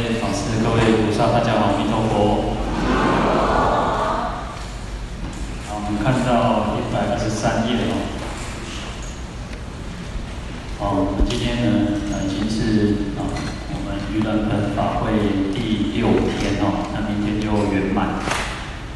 [0.00, 2.56] 位法师、各位菩萨，大家好，弥陀佛。
[5.68, 8.00] 好，我们看到一百二十三页哦。
[10.78, 11.68] 好，我们今天呢，
[12.24, 15.12] 已经是啊，我们盂兰盆法会
[15.52, 18.24] 第六天哦，那明天就圆满。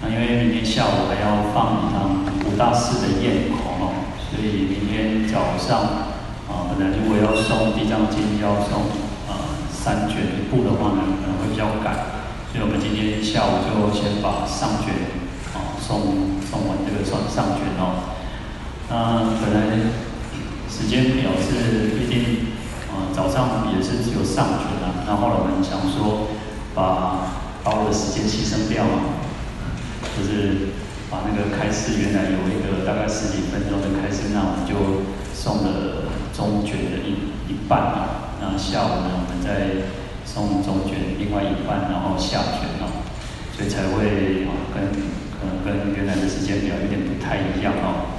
[0.00, 6.08] 那因为明天下午还要放一堂五大四的宴口哦，所以明天早上
[6.48, 9.03] 啊，本来如果要诵地藏经，要诵。
[9.84, 11.92] 三卷一部的话呢，可能会比较赶，
[12.48, 15.12] 所以我们今天下午就先把上卷
[15.52, 18.16] 啊送送完这个上上卷哦。
[18.88, 19.76] 那本来
[20.72, 22.56] 时间表是预定
[22.88, 26.32] 啊早上也是只有上卷啊，然后来我们想说
[26.74, 29.20] 把把我的时间牺牲掉嘛，
[30.16, 30.72] 就是
[31.10, 35.04] 把那个开示原来有一个大概十几分钟的开示，那我们就
[35.36, 38.32] 送了中卷的一一半啊。
[38.40, 39.84] 那下午呢，在
[40.24, 43.04] 送中卷另外一半，然后下卷哦，
[43.52, 44.88] 所以才会啊跟
[45.36, 48.16] 可能跟原来的时间表有点不太一样哦。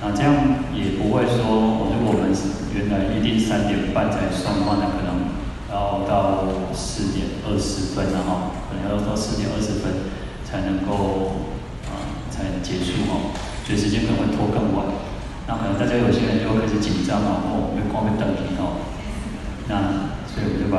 [0.00, 2.30] 那这样也不会说，如果我们
[2.70, 5.34] 原来预定三点半才送的话呢，可能
[5.66, 10.06] 要到四点二十分了哈，可能要到四点二十分
[10.46, 11.50] 才能够
[11.90, 13.34] 啊才能结束哦，
[13.66, 14.86] 所以时间可能会拖更晚。
[15.50, 18.77] 那可能大家有些人就会开始紧张哦，哦，因为光会等你哦。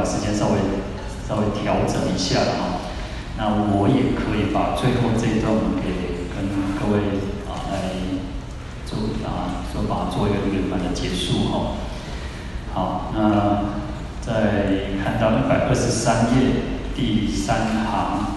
[0.09, 0.57] 时间稍微
[1.29, 2.63] 稍微调整一下了哈。
[3.37, 3.45] 那
[3.77, 7.93] 我也可以把最后这一段给跟各位啊来
[8.85, 11.77] 做啊，说把做一个圆满的结束哈。
[12.73, 13.77] 好，那
[14.19, 16.65] 在看到一百二十三页
[16.95, 18.35] 第三行啊，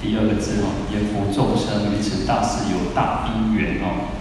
[0.00, 4.12] 第二个字哦，阎浮众生于此大事有大因缘哦。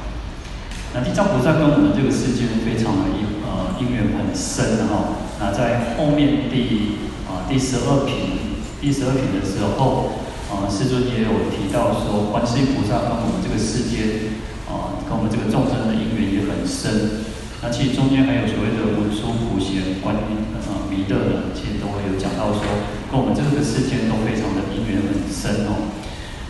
[0.93, 5.24] 那地藏菩萨跟我们这个世界非常的因呃因缘很深哈。
[5.37, 6.95] 那在后面第
[7.27, 14.31] 啊第十二品，第十二品的时候，啊世尊也有提到说，观世音菩萨跟我们这个世间
[14.63, 17.27] 啊，跟我们这个众生的因缘也很深。
[17.59, 22.63] 那其实中间还有所谓的文殊普贤观音啊弥勒的，其实都会有讲到说，
[23.11, 25.91] 跟我们这个世间都非常的因缘很深哦。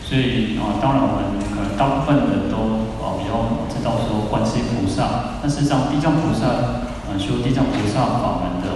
[0.06, 6.86] 所以啊，当然我们可能大部分人都啊比较知道说观世音菩萨，但实上地藏菩萨。
[7.06, 8.75] 啊，修地藏菩萨法门的，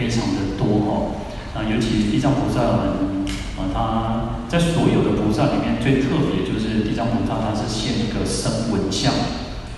[0.00, 1.20] 非常的多哦。
[1.52, 3.28] 啊，尤其地藏菩萨门，
[3.60, 9.12] 啊，他在所有的菩萨里面最特别就是地藏菩萨，他是现一个声闻相。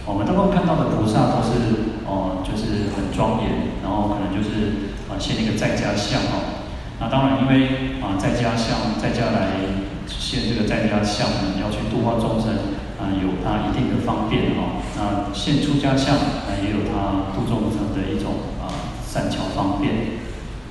[0.06, 6.62] 我们大部分看到的菩萨都是哦，就是很庄严，然后可能就是啊现一个在家相哦。
[7.00, 9.58] 那当然，因为啊在家相，在家来
[10.06, 12.78] 现这个在家相呢，要去度化众生。
[13.02, 14.78] 啊，有它一定的方便哈。
[14.94, 18.70] 那现出家相，啊，也有它度众生的一种啊
[19.02, 20.22] 善巧方便。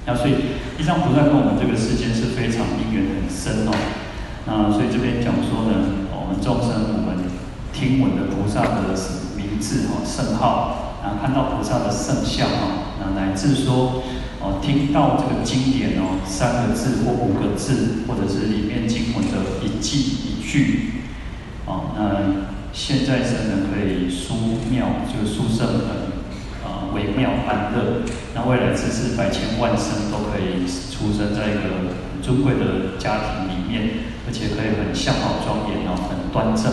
[0.06, 0.34] 那所以
[0.78, 3.72] 地藏菩萨跟我们这个世间是非常因缘很深哦。
[4.47, 7.29] 那所以这边讲说呢，我们众生，我们
[7.72, 8.97] 听闻的菩萨的
[9.38, 14.01] 名字哦，圣号，然后看到菩萨的圣像哦，那乃至说
[14.41, 20.89] 哦，听到这个经典哦，三个字或五个字，或者是里面经文的一句一句。
[21.68, 26.00] 哦，那现在生呢可以书妙，就是殊胜很啊
[26.94, 28.03] 微妙安乐。
[28.34, 36.72] 那未来之世百千万生都可以出生在一个很尊贵的家庭里面，而且可以很相好庄严哦，很端正。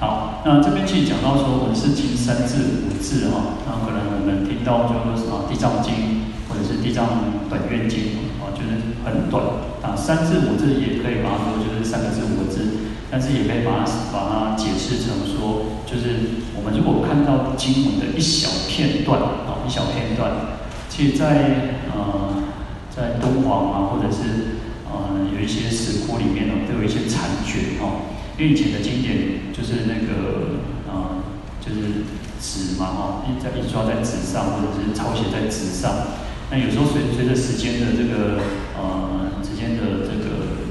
[0.00, 7.06] 好，那这边其实讲到说我们是经三字五字哈，那可能我们听到就是说啊地藏经或者是地藏
[7.48, 9.44] 本愿经啊，就是很短
[9.82, 12.90] 啊，三字五字也可以把它说就是三个字五个字。
[13.10, 20.58] 但是也可以把它把它解释成说，就是我们如果看到经文的一小片段啊，一小片段，
[20.88, 22.42] 其实在呃
[22.90, 28.10] 在敦煌啊，或者是呃有一些石窟里面呢，都有一些残卷哦。
[28.38, 31.22] 因为以前的经典就是那个呃
[31.60, 32.04] 就是
[32.40, 36.18] 纸嘛哈，一在印刷在纸上，或者是抄写在纸上。
[36.50, 38.40] 那有时候随随着时间的这个
[38.76, 40.64] 呃时间的这个。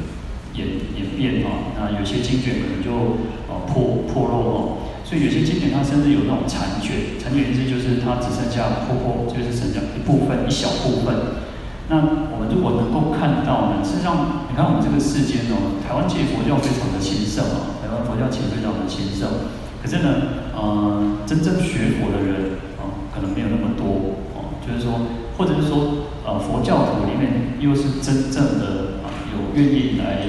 [0.54, 4.77] 演演变哦，那有些经卷可能就呃破破落哦，
[5.13, 11.38] 所以有些经典它甚至有那种残卷，残卷意思就是它只剩下破破，就是剩下一部分一小部分。
[11.86, 12.01] 那
[12.33, 24.98] 我们如果能够看到呢，事实上你看我们这个世间哦，台湾界佛教非常的兴盛哦，台湾佛教其实非常的兴盛，可是呢，呃，真正学佛的人哦，可能没有那么多哦，就是说，
[25.38, 28.98] 或者是说，呃，佛教徒里面又是真正的。
[29.33, 30.21] 有愿意来，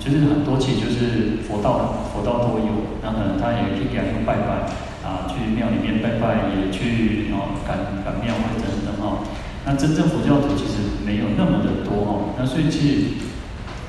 [0.00, 2.96] 就是很多其实就是佛道，佛道都有。
[3.04, 4.64] 那可能他也去感应拜拜，
[5.04, 9.20] 啊，去庙里面拜拜，也去哦，赶赶庙会等等哈。
[9.66, 12.32] 那真正佛教徒其实没有那么的多哦。
[12.38, 12.96] 那所以其实，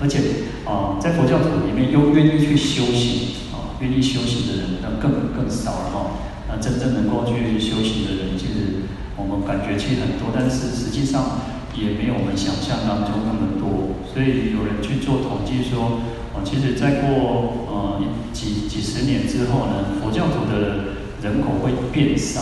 [0.02, 6.12] 而且啊，在佛教徒里面又愿意去修行啊，愿意修行的人那更更少了哈。
[6.50, 8.84] 那真正能够去修行的人，其实
[9.16, 11.40] 我们感觉其实很多，但是实际上
[11.76, 14.00] 也没有我们想象当中那么多。
[14.12, 16.02] 所以有人去做统计说，
[16.34, 18.02] 哦，其实再过呃
[18.34, 22.42] 几几十年之后呢，佛教徒的人口会变少，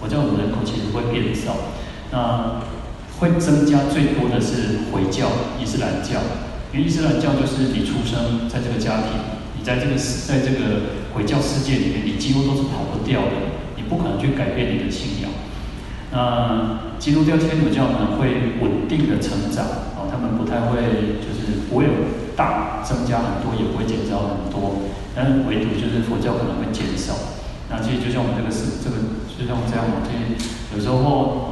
[0.00, 1.56] 佛教徒人口其实会变少。
[2.12, 2.60] 那
[3.18, 5.26] 会增加最多的是回教、
[5.58, 6.20] 伊斯兰教，
[6.72, 9.16] 因为伊斯兰教就是你出生在这个家庭，
[9.58, 15.30] 你在这个在这个回教世界里面，你几乎都是跑不掉的，你不可能去改变你的信仰。
[16.16, 21.84] 那基督教、天主教呢，会稳定的成长，哦，他们不太会就是不会
[22.32, 27.36] 大增加很多，也不会减少很多，但是唯独就是佛教可能会减少。
[27.68, 28.96] 那其实就像我们这个是这个，
[29.28, 30.40] 就像这样嘛，其实
[30.72, 30.96] 有时候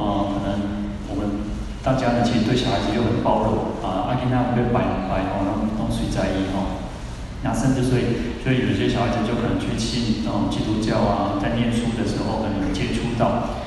[0.01, 1.45] 呃，可能我们。
[1.85, 6.81] 大家呢，其实对小孩子又很包容啊，阿金那会摆摆哦，然后都随在意哦。
[7.45, 13.61] 那甚至所以，所以有些小孩子就可能去信那种基督教啊，在念书的时候可能接触到。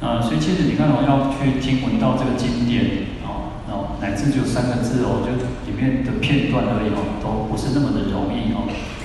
[0.00, 5.30] 啊，所以其实你看哦，要去听闻到这个经典哦，哦，乃至就三个字哦，就
[5.68, 8.64] 里面的片段而已哦，都不是那么的容易哦。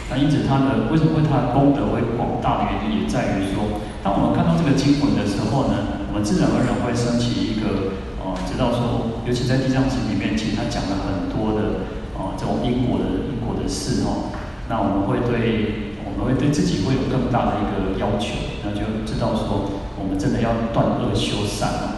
[0.10, 8.00] 那因此它的为什么会它的功德会广大的原因，也在于说，当我们看到这个经文的时候呢，我们自然而然会升起一个。
[8.24, 14.32] 哦知道说，尤其在《地藏经》里面，其实他讲了很多的哦，这种因果的因果的事哦。
[14.68, 15.85] 那我们会对，
[16.18, 21.90] 我们会对自己会有更大的一个要求，那就知道说，我们真的要断恶修善了。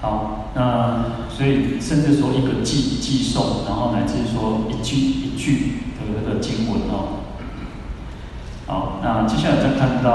[0.00, 7.20] 好，那所以甚至说一个偈偈颂，然后乃至说一句一句的那个经文哦。
[8.66, 10.10] 好，那接下来再看到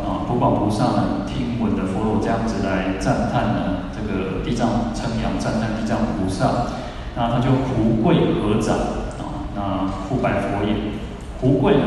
[0.00, 3.84] 啊，普广菩萨呢，听闻的佛陀这样子来赞叹呢。
[3.92, 6.68] 这个地藏称扬赞叹地藏菩萨，
[7.16, 8.76] 那他就胡跪合掌
[9.18, 10.76] 啊，那复白佛言：
[11.40, 11.84] 胡跪呢？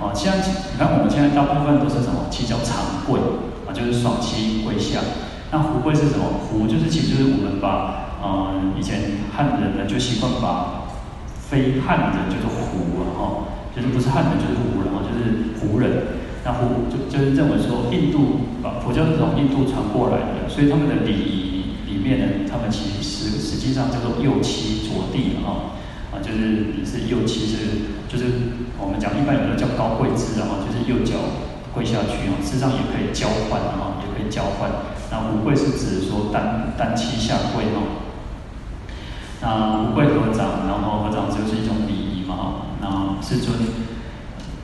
[0.00, 2.26] 啊，现在你看我们现在大部分都是什么？
[2.30, 3.20] 七脚长跪
[3.66, 5.00] 啊，就是双膝跪下。
[5.52, 6.24] 那胡跪是什么？
[6.48, 10.88] 胡就是其实就是我们把呃以前汉人呢就习惯把
[11.36, 13.20] 非汉人就是胡啊，哈，
[13.74, 16.18] 就是不是汉人就是胡人啊，就是胡人。
[16.42, 21.50] 那胡就就是认为说印度把佛教是从印度传过来的，所以他们的礼仪。
[21.90, 25.74] 里面呢，他们其实实际上叫做右膝着地啊，
[26.12, 27.56] 啊，就是你是右膝是，
[28.08, 28.24] 就是
[28.78, 31.14] 我们讲一般有的叫高跪姿然后，就是右脚
[31.72, 34.70] 跪下去啊，实上也可以交换啊，也可以交换。
[35.10, 37.78] 那胡跪是指说单单膝下跪啊，
[39.40, 42.74] 那胡跪合掌，然后合掌就是一种礼仪嘛。
[42.80, 43.58] 那世尊，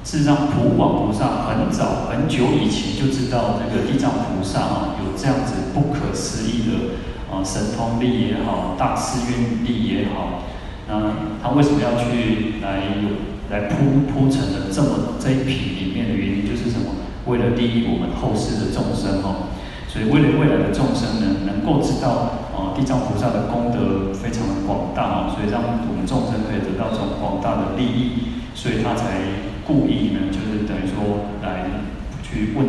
[0.02, 6.96] 事实上普广菩萨很早很久以前就知道这个地藏菩萨啊，有这样子不可思议的。
[7.28, 10.44] 啊，神通力也好，大誓愿力也好，
[10.88, 11.12] 那
[11.42, 13.02] 他为什么要去来
[13.50, 16.94] 来铺铺成的这么这一品里面的原因就是什么？
[17.26, 19.50] 为了利益我们后世的众生哦，
[19.90, 31.82] 所以为了未来的众生呢，能够知道哦，地藏菩萨的功德非常的广大哦，所以让我们众生可以得到这种广大的利益，所以他才故意呢，就是等于说来
[32.22, 32.62] 去问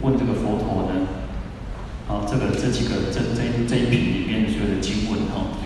[0.00, 1.04] 问这个佛陀呢。
[2.08, 5.57] 啊，这个这几个这这这一品里面所有的经文哈，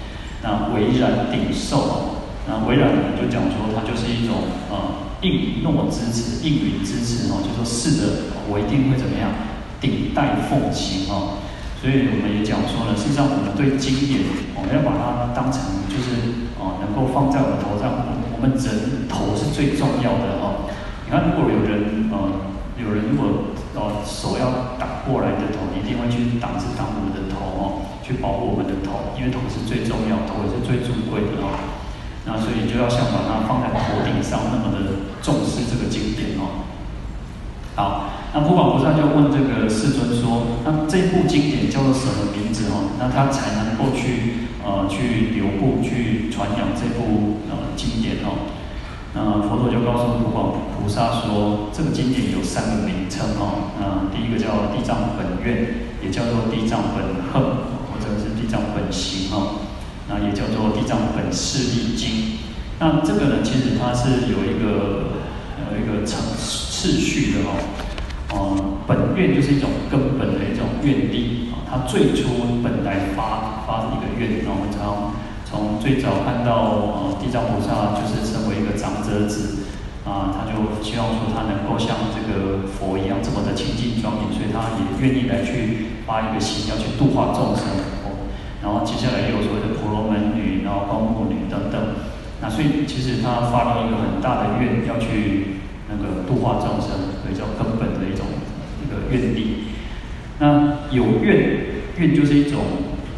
[0.43, 2.19] 那为然顶受，
[2.49, 8.07] 那为然呢就讲说它就是一种啊应诺之词，应允之词哈，就说是的，
[8.51, 9.31] 我一定会怎么样
[9.81, 11.39] 顶戴奉行哦。
[11.81, 14.23] 所以我们也讲说呢，实上我们对经典，
[14.55, 17.91] 我们要把它当成就是啊能够放在我们头上，
[18.35, 20.71] 我们人头是最重要的哦。
[21.07, 27.63] 你看如果有人呃有人如果呃手要打过来的头，一定会去挡是挡我们的头哦，
[28.03, 31.55] 去保护我们的头，因为头是最重要，头也是最尊贵的哦。
[32.27, 36.67] 那所以就要像把它放在头顶上，那么的重视这个经典哦。
[37.75, 42.95] 好，那普广菩萨就问这个世尊说：那这部经典叫做什么名字哦？
[42.99, 48.53] 那他才能够去呃去留步去传扬这部呃经典哦？
[49.15, 53.73] 那佛陀就告诉普广菩萨说，这个经典有三个名称哦。
[53.81, 57.43] 那第一个叫地藏本愿，也叫做地藏本恨，
[58.93, 59.65] 行哦。
[60.09, 62.39] 那也叫做地藏本誓力经。
[62.79, 65.17] 那这个呢，其实它是有一个
[65.73, 67.57] 有一个程次序的哦。
[68.31, 71.65] 哦，本愿就是一种根本的一种愿力啊。
[71.65, 75.15] 它最初本来发发一个愿，然后常。
[75.45, 79.69] 从最早看到呃地藏菩萨就是身为一个长者子，
[80.03, 87.69] 啊，他就希望说他能够像这个佛一样这么的清净庄严，所以他也愿意来去发一个心，要去度化众生。
[88.63, 91.99] 然后接下来又有所谓的婆罗门女，然后光目女等等。
[92.41, 95.59] 那所以其实他发了一个很大的愿，要去
[95.91, 98.27] 那个度化众生，所以叫根本的一种
[98.83, 99.69] 一个愿力。
[100.39, 102.63] 那有愿，愿就是一种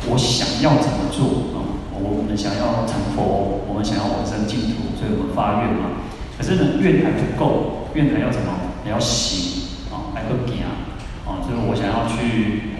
[0.09, 1.61] 我想要怎么做啊？
[1.93, 6.05] 我我们想要成佛，我们想要往生净土，所以我们发愿嘛。
[6.37, 8.53] 可是呢，愿还不够，愿还要怎么？
[8.85, 11.41] 还要行啊，还要行啊。
[11.49, 12.74] 就是我想要去，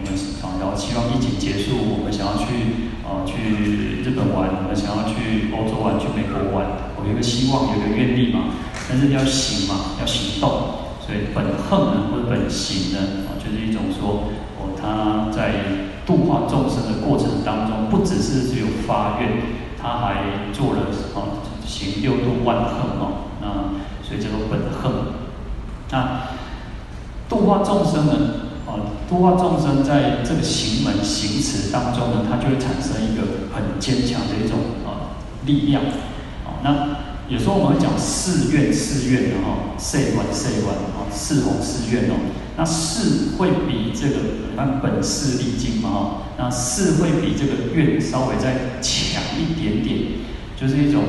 [0.65, 6.65] 然后希望疫情结束，我们想要去啊，去日本玩，我们想要去欧洲玩，去美国玩。
[6.97, 8.57] 我有一个希望，有一个愿力嘛。
[8.89, 10.89] 但是要行嘛，要行动。
[11.05, 15.53] 所以本行呢，或者本行呢，啊，就是一种说，哦，他在
[16.07, 19.37] 度化众生的过程当中，不只是只有发愿，
[19.77, 23.29] 他还做了啊，行六度万恨哦。
[23.45, 25.13] 啊，所以叫做本行。
[25.91, 26.25] 那
[27.29, 28.44] 度化众生呢？
[28.75, 35.85] 啊，度化众生在这个行门行持当中呢，它就会产生一个很坚强的一种啊力量。
[36.45, 42.15] 啊，那有时候我们会讲誓愿，誓愿的哈，誓愿，誓愿啊，誓弘誓愿哦。
[42.57, 44.17] 那誓会比这个
[44.51, 49.99] 你看本誓力经嘛哈，那誓会比这个愿稍微再强一点点，
[50.61, 51.03] 就是一种。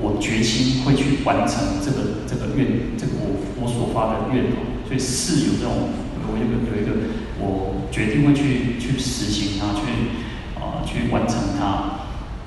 [0.00, 5.90] 我决心会去完成这个这个愿，这个我我所发的愿哦，所以誓有这种，
[6.32, 6.96] 我有个有一个，
[7.38, 9.84] 我决定会去去实行它，去
[10.56, 12.00] 啊、去完成它。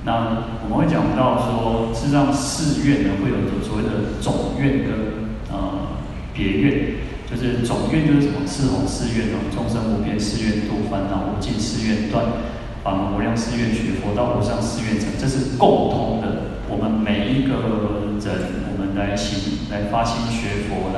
[0.04, 5.98] 那我们会讲到说，实际上誓愿呢会有所谓的总院跟呃
[6.34, 6.98] 别院，
[7.30, 12.22] 就是总院就是什么誓弘寺院哦，众生无边誓愿度，烦恼无尽誓愿断，
[12.84, 16.54] 法门无量寺院学，佛道无上寺院成，这是共通的。
[16.70, 20.90] 我们每一个人，我们来行、来发心学佛、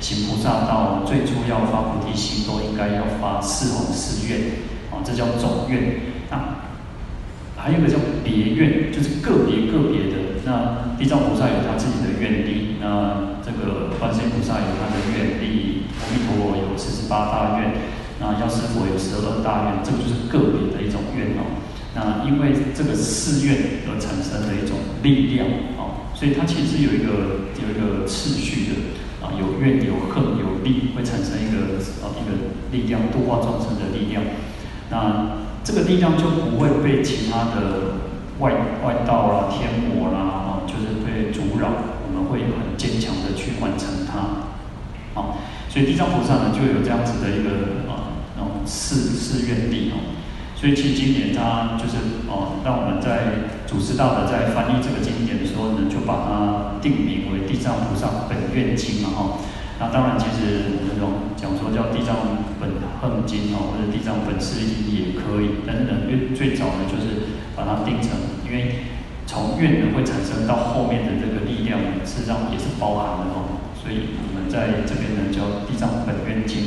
[0.00, 4.40] 行菩萨道，最初要发菩提心，都应该要发四弘誓愿，
[4.90, 6.00] 啊，这叫总愿。
[6.30, 6.58] 那
[7.56, 10.38] 还有一个叫别愿，就是个别个别的。
[10.44, 17.74] 那地藏菩萨有他自己的愿力，那这个观世音菩萨有他的愿力，阿弥陀佛有四十八大愿，
[18.20, 21.58] 那药师佛有十二大愿，这个就是个别的一种愿哦。
[21.96, 23.56] 那因为这个誓愿
[23.88, 25.48] 而产生的一种力量
[25.80, 28.72] 啊，所以它其实是有一个有一个次序的
[29.38, 34.22] 有愿有恨有力，会产生一个啊一个力量，度化众生的力量。
[34.90, 37.98] 那这个力量就不会被其他的
[38.38, 38.52] 外
[38.84, 41.68] 外道啦、天魔啦啊，就是被阻扰，
[42.06, 45.20] 我们会很坚强的去完成它。
[45.20, 50.14] 啊，所以地藏菩萨呢就有这样子的一个啊那种誓誓愿力哦。
[50.54, 51.96] 所以其实今年他就是
[52.28, 59.18] 哦，让我们在祖师大德在翻译这个经典的时候呢，就把它定名为《地藏菩萨本愿经》嘛哈。
[59.78, 65.60] 那当然，其实我们这种讲说叫《地藏本恨经》哦，或者《地藏本誓经》也可以。
[65.66, 68.14] 但是呢，最最早呢，就是把它定成，
[68.46, 68.86] 因为
[69.26, 73.66] 从愿呢会产生到后面的这个力量，事实上也是包含的哦。
[73.74, 76.62] 所以我们在这边呢叫《地藏本愿经》。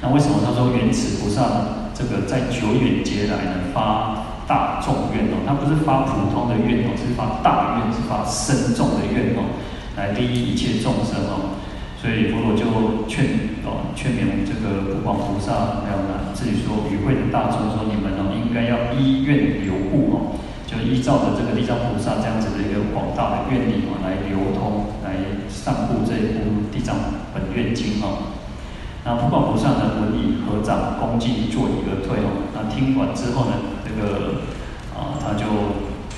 [0.00, 1.82] 那为什么他说原始菩萨？
[1.98, 9.52] 这个在久远劫来呢，发大众愿哦，他不是发普通的愿哦，是发大愿，是发深重的愿哦，
[9.94, 11.60] 来利益一切众生哦。
[12.00, 25.18] 所以佛陀就劝哦，劝勉这个普广菩萨还有呢，自己说与会的大众说，你们哦应该要依愿流布哦，就依照着这个地藏菩萨这样子的一个广大的愿力哦，来流通，来
[25.50, 26.96] 散布这一部地藏
[27.34, 28.32] 本愿经哦。
[29.04, 32.46] 那普广菩萨呢，闻已合掌恭敬作礼而退哦。
[32.54, 33.58] 那听完之后呢，
[33.98, 34.46] 个
[34.94, 35.44] 啊，他就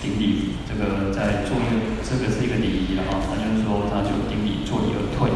[0.00, 3.18] 顶礼，这个在做一个，这个是一个礼仪了哈。
[3.26, 5.30] 他就是说，他就顶礼作礼而退。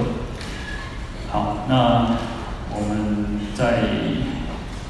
[1.31, 2.17] 好，那
[2.71, 3.83] 我们在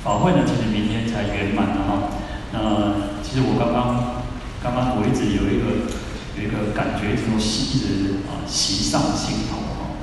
[0.03, 1.91] 法会呢，其实明天才圆满了哈。
[2.53, 4.23] 那其实我刚刚
[4.63, 5.91] 刚刚我一直有一个
[6.37, 9.97] 有一个感觉，一直一直啊袭上心头哈。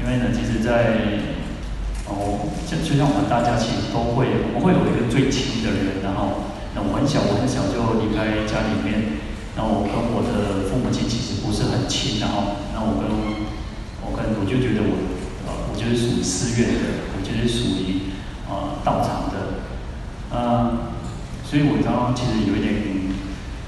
[0.00, 0.94] 因为呢，其实，在
[2.06, 6.54] 哦，就就像我们大家其实都会，我们会有一个最亲的人，然后，
[6.86, 9.18] 我很小，我很小就离开家里面，
[9.56, 13.10] 然后我跟我的父母亲其实不是很亲，然后，那我跟，
[14.02, 14.94] 我跟我就觉得我，
[15.46, 18.14] 呃，我就是属于寺院的，我就是属于
[18.48, 19.64] 呃道场的，
[20.30, 20.92] 呃，
[21.44, 22.74] 所以我刚刚其实有一点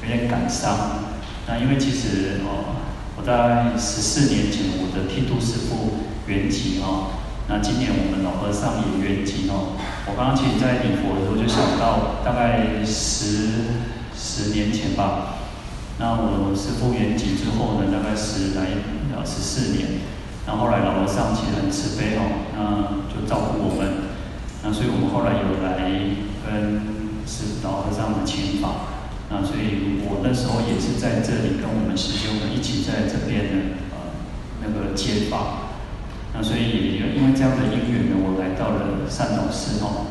[0.02, 1.04] 有点感伤，
[1.46, 2.76] 那因为其实哦，
[3.16, 7.19] 我在十四年前我的剃度师父圆寂哦。
[7.48, 9.76] 那今年我们老和尚也圆寂哦。
[10.06, 13.84] 我刚刚其实，在礼佛的时候就想到，大概十
[14.16, 15.36] 十年前吧。
[15.98, 18.66] 那我师父圆寂之后呢，大概十来
[19.14, 20.00] 呃十四年，
[20.46, 24.08] 然后后来老和尚其实很慈悲哦，那就照顾我们，
[24.64, 25.90] 那所以我们后来有来
[26.46, 26.80] 跟
[27.26, 28.96] 师老和尚的请法，
[29.28, 34.16] 那所以我那时候也是在这里跟我们师兄们一起在这边呢呃
[34.64, 35.69] 那个接法，
[36.32, 40.06] 那所以也因为这样的因缘呢，我来到了善导寺哦。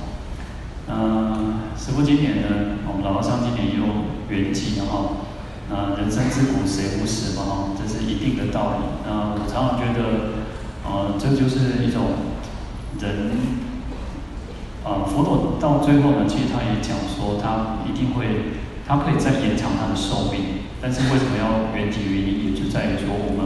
[0.89, 3.85] 嗯，师父今年呢，我们老和尚今年又
[4.27, 5.25] 圆寂，然后，
[5.69, 9.09] 啊，人生之苦谁无死嘛，哈，这是一定的道理。
[9.09, 10.41] 啊，我常常觉得，
[10.81, 12.33] 啊，这就是一种
[12.99, 13.31] 人，
[14.83, 18.57] 啊，佛陀到最后呢，其实他也讲说，他一定会，
[18.87, 22.01] 他可以再延长他的寿命，但是为什么要圆寂？
[22.09, 23.38] 原因也就在于说，我，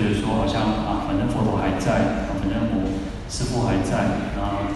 [0.00, 2.88] 觉得说，好像啊，反正佛陀还在，啊反正我
[3.28, 4.72] 师父还在，啊。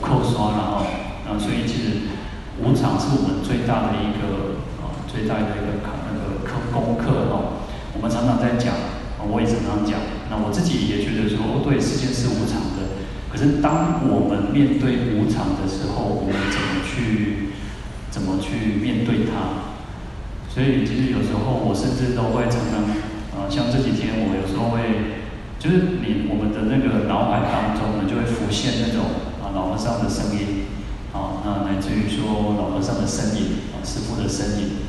[0.00, 0.86] 扣刷了哈，
[1.28, 2.08] 那所以其实
[2.56, 7.68] 无常是我们最大的一个啊，最大的一个考那个课功课哈。
[7.92, 8.72] 我们常常在讲，
[9.20, 10.00] 我也常常讲，
[10.30, 12.96] 那我自己也觉得说，对，世间是无常的。
[13.28, 17.52] 可是当我们面对无常的时候，我们怎么去
[18.08, 19.68] 怎么去面对它？
[20.48, 22.88] 所以其实有时候我甚至都会常常
[23.40, 25.16] 啊，像这几天我有时候会，
[25.56, 29.56] 就是你我们的那个脑海当中呢，就会浮现那种啊。
[29.56, 30.68] 老和尚的声音，
[31.16, 34.84] 啊，那乃至于说老和尚的身影，啊，师傅的身影，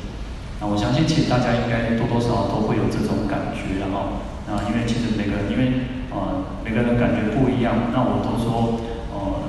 [0.60, 4.20] 那我相信其实大家应该多多少少都会有这种感觉，然后，
[4.52, 8.84] 啊，因为其实每个，因为啊，每个人感觉不一样，那我都说，
[9.16, 9.48] 呃，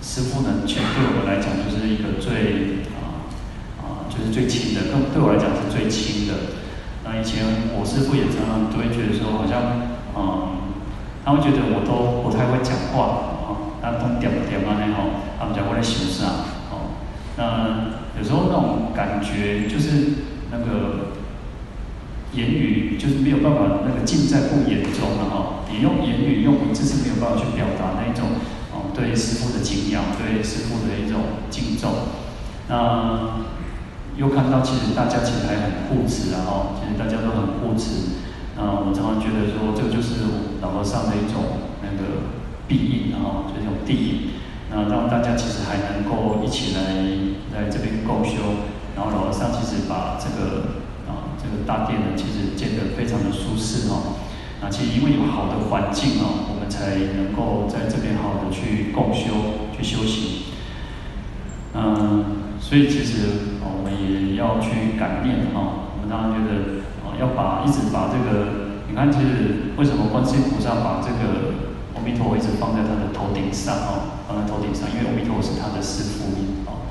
[0.00, 3.26] 师傅呢，其实对我们来讲就是一个最，啊，
[3.82, 6.62] 啊，就是最亲的，更对我来讲是最亲的。
[7.06, 7.44] 那以前
[7.78, 9.62] 我师傅也常常都会觉得说，好像，
[10.16, 10.74] 嗯，
[11.24, 13.32] 他会觉得我都不太会讲话。
[13.82, 16.98] 他通点点啊，然后他们讲过来形式啊，哦，
[17.36, 21.14] 那有时候那种感觉就是那个
[22.32, 25.62] 言语就是没有办法那个尽在不言中了哈。
[25.70, 28.26] 你用言语用文字是没有办法去表达那一种
[28.74, 31.92] 哦对师傅的敬仰，对师傅的一种敬重。
[32.66, 33.46] 那
[34.16, 38.16] 又看到其实大家其实还很护持啊，哈，其实大家都很护持。
[38.56, 40.24] 那我常常觉得说，这个就是
[40.60, 42.36] 老和尚的一种那个。
[42.68, 44.30] 必应，然后就这种地应，
[44.72, 46.82] 那让大家其实还能够一起来
[47.54, 54.18] 在这边共修，然后老和尚其实把这个啊这个大殿呢，其实建得非常的舒适哈。
[54.60, 60.50] 那其实因为有好的环境啊，我们才能够在这边好好的去共修去修行。
[61.72, 62.24] 嗯，
[62.58, 65.90] 所以其实我们也要去感念哈。
[65.94, 71.66] 我们当然觉得啊，要把一直把这个，你看其实为什么观世音菩萨把这个。
[71.96, 76.28] 阿弥陀佛一直放在他的头顶上哦，放在头顶上，因为阿弥陀佛是他的师父
[76.68, 76.84] 哦。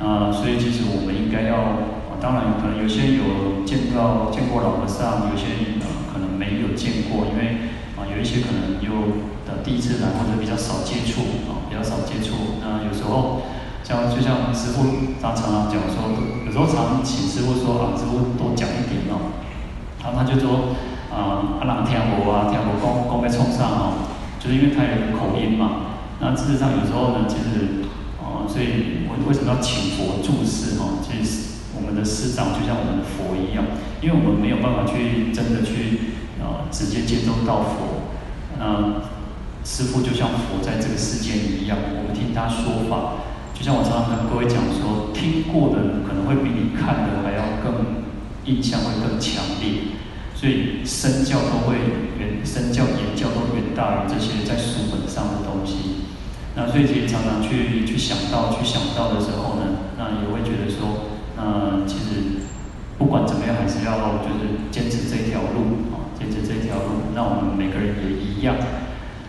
[0.00, 1.84] 啊，所以其实我们应该要，
[2.18, 12.58] 当然可能有些有见到见过老和尚，有些呃可能没有见过，因为啊有一些可能又的第一次来或者比较少接触啊，比较少接触。
[12.64, 13.44] 那有时候
[13.88, 14.84] 像就像师傅
[15.22, 16.12] 他常常讲说，
[16.44, 19.32] 有时候常请师傅说啊，师傅多讲一点哦。
[20.04, 20.76] 然后他就说
[21.08, 24.04] 啊，阿郎听无啊，听无讲讲要创啥哦。
[24.38, 27.88] 就是因为他有口音嘛，那事实上有时候呢，其实，
[28.20, 31.00] 哦，所以我为什么要请佛住寺哦？
[31.00, 33.64] 其实我们的师长就像我们的佛一样，
[34.04, 36.12] 因为我们没有办法去真的去，
[36.44, 38.04] 啊，直接接触到佛。
[38.60, 39.00] 那
[39.64, 43.24] 师傅就像佛在这个世间一样，我们听他说法，
[43.58, 48.06] 就像我常常跟各位讲说，听过的可能会比你看的还要更
[48.46, 49.98] 印象会更强烈。
[50.32, 51.74] 所以身教都会
[52.22, 56.06] 远，身教言教都远大于这些在书本上的东西。
[56.54, 62.46] 那所以其实常常去去想到去想到的时候呢，那也会觉得说，那其实
[62.96, 67.10] 不管怎么样，还是要就是坚持这条路啊，坚持这条路。
[67.12, 68.54] 那我们每个人也一样。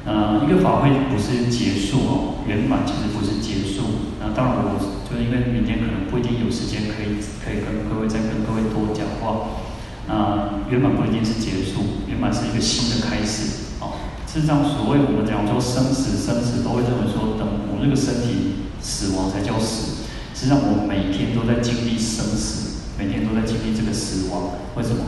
[0.05, 4.15] 呃，一个法会不是结束哦，圆满其实不是结束。
[4.19, 9.59] 那当然我就是因为明天可能不一定有时间可以可以跟各位再跟各位多讲话。
[10.07, 13.75] 那圆满不一定是结束，圆满是一个新的开始。
[13.79, 20.07] 哦，事实上，所谓我们讲说生死，生死都会认为说，等我们这个身体死亡才叫死。
[20.33, 24.55] 实际上，我们每天都在经历生死，每天都在经历这个死亡。
[24.75, 25.03] 为什么？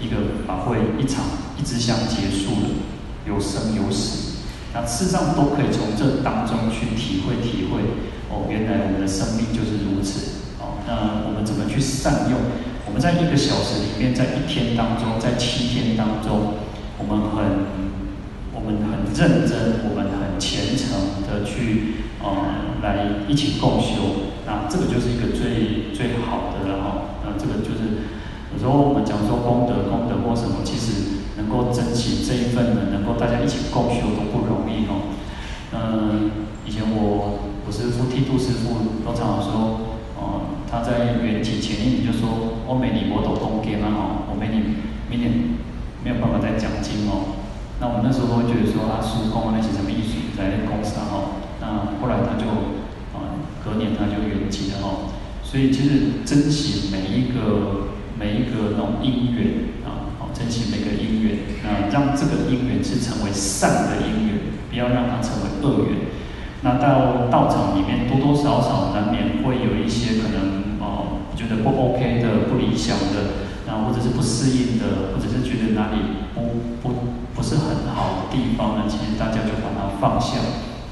[0.00, 1.24] 一个法会一场
[1.58, 2.68] 一支香结束了，
[3.26, 4.27] 有生有死，
[4.74, 8.04] 那事实上都可以从这当中去体会体会。
[8.28, 10.52] 哦，原来我们的生命就是如此。
[10.60, 12.38] 哦，那我们怎么去善用？
[12.86, 16.60] 我们在一个小时里面，在一天当中，在七天当中，
[16.98, 17.68] 我们很，
[18.52, 24.32] 我们很认真，我们很虔诚的去，呃，来一起共修。
[24.44, 26.86] 那这个就是一个最最好的了哈。
[27.24, 28.08] 那这个就是，
[28.52, 31.17] 有时候我们讲说功德、功德或什么，其实
[31.48, 35.16] 能够争取这一份呢，能够大家一起共修都不容易哦。
[35.72, 36.30] 嗯，
[36.66, 42.28] 以前我我师傅剃度师父都常常说，哦，他在圆寂前一年就说，
[42.68, 44.62] 我每年我都东给嘛哦，我每年
[45.08, 45.32] 明年
[46.04, 47.40] 没有办法再讲经哦。
[47.80, 52.44] 那我们那时候都会觉得说啊，师公那些什么艺术在那公司哦，那后来他就
[53.16, 55.08] 啊，隔年他就圆寂了哦。
[55.42, 57.88] 所以其实珍惜每一个
[58.20, 59.97] 每一个那种因缘啊，
[60.38, 64.38] 珍惜每个因缘，那让这个因缘是成为善的因缘，
[64.70, 66.06] 不要让它成为恶缘。
[66.62, 75.98] 那到道场里面多多少少难免会有一些可能哦，觉得不 OK 的、不理想的，那或者是不适应的，或者是觉得哪里
[76.34, 76.40] 不
[76.80, 76.94] 不。
[77.38, 80.38] 不是很好的地方呢，其实大家就把它放下，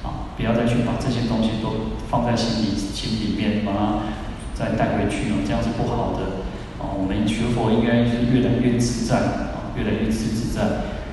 [0.07, 3.99] 啊，不要再去把这些东西都放在心里心里面，把它
[4.55, 6.46] 再带回去哦，这样是不好的。
[7.71, 10.63] 应该是越来越自在，啊，越来越自自在，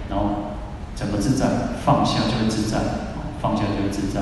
[0.10, 0.56] 然后
[0.96, 1.48] 怎么自在？
[1.86, 2.80] 放下就会自在，
[3.42, 4.22] 放下就会自在。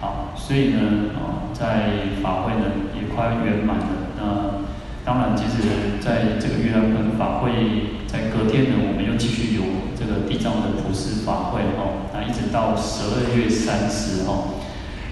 [0.00, 3.86] 啊，所以呢，啊，在法会呢也快圆满了。
[4.16, 4.64] 那
[5.04, 9.62] 当然，其实在这个月亮跟法会在隔天呢，我们又继续有。
[9.98, 14.54] 这个地藏的普世法会哦，那一直到十二月三十号，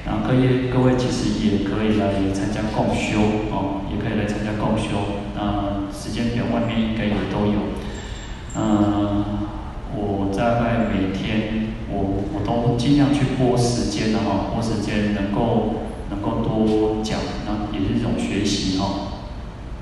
[0.07, 3.19] 那各位各位其实也可以来参加共修
[3.51, 5.21] 哦，也可以来参加共修。
[5.35, 7.75] 那时间表外面应该也都有。
[8.55, 9.25] 嗯，
[9.93, 19.19] 我大概每天我我都尽量去拨时间的哈，拨时间能够能够多讲，那也是一种学习哈。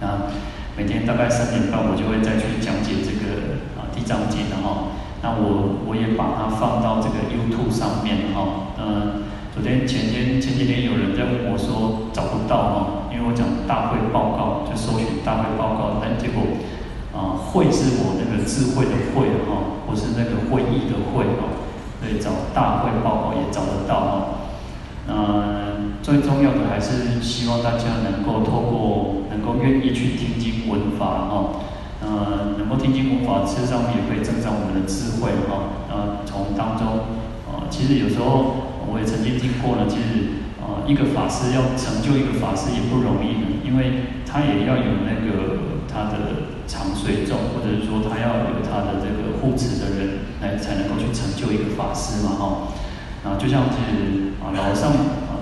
[0.00, 0.32] 那
[0.76, 3.92] 每天大概三点半我就会再去讲解这个啊。
[3.94, 4.88] 地藏经的哈，
[5.22, 8.74] 那我我也把它放到这个 YouTube 上面哈。
[8.76, 9.22] 嗯，
[9.54, 16.42] 昨天前天前几天有人在问我说找不到哈，因为我讲大会报告就搜寻大会报告，但结果
[17.14, 21.54] 啊会是我那个智慧的慧哈，不是那个会议的会哈，
[22.02, 24.12] 所以找大会报告也找得到哈。
[25.06, 31.62] 嗯，最重要的还是希望大家能够透过能够愿意去听经闻法哈。
[32.02, 35.78] 呃，能够听经闻法，事实上也可以增长我们的智慧哈。
[35.88, 37.06] 呃，从当中，
[37.46, 52.44] 呃，其实有时候我也曾经听过了，其实呃，一个法师要成就一个法师也不容易的，因为他也要有那个他的长随众，或者是说他要有他的这个护持的人来才能够去成就一个法师嘛哈。
[53.24, 54.92] 啊，就像其实啊，老和尚，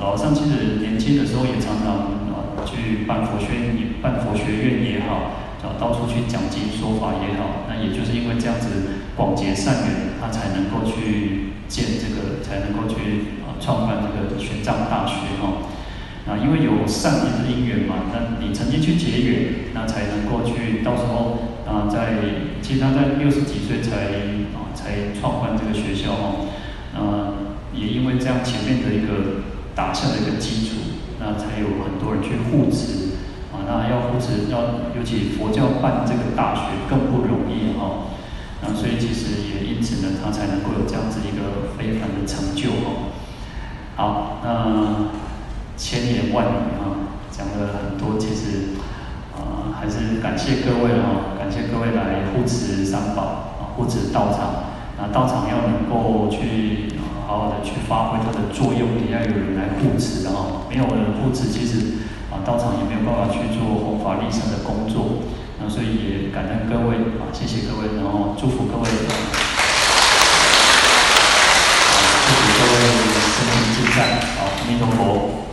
[0.00, 3.46] 老和尚其实年轻的时候也常常啊去办佛学，
[4.00, 5.14] 办佛学院也好。
[5.62, 8.66] 啊到处去讲经说法也好，那也就是因为这样子
[9.16, 15.72] 广结善缘，他才能够去建这个，才能够去啊创办这个玄奘大学哈。
[16.28, 22.20] 啊，因为有善因的因缘嘛，那你曾经去结缘，那才能够去到时候啊，在
[22.60, 24.12] 其实他在六十几岁才
[24.52, 26.46] 啊才创办这个学校哈。
[26.94, 27.00] 啊，
[27.74, 29.42] 也因为这样前面的一个
[29.74, 30.76] 打下的一个基础，
[31.18, 33.16] 那才有很多人去护持
[33.50, 33.64] 啊。
[33.66, 38.12] 那要扶持，要尤其佛教办这个大学更不容易哈。
[38.62, 43.10] 那所以其实也因此呢，他才能够有这样子一个非凡的成就哦。
[43.96, 45.10] 好，那
[45.76, 48.78] 千言万语啊，讲了很多，其实
[49.34, 53.22] 啊，还是感谢各位哈，感谢各位来护持三宝
[53.58, 54.70] 啊，护持道场。
[54.96, 56.88] 那道场要能够去
[57.26, 60.62] 好好的去发挥它的作用，也要有人来护持的哈。
[60.70, 61.98] 没有人护持，其实。
[62.32, 65.20] 啊，道场也没有办法去做弘法利生的工作，
[65.68, 69.12] 所以也感恩各位啊，谢谢各位，然后祝福各位，啊，
[72.26, 72.76] 祝福各位
[73.34, 73.98] 身体健在
[74.38, 75.51] 啊，阿弥陀佛。